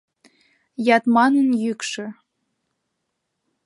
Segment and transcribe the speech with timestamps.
[0.95, 2.05] Ятманын йӱкшӧ.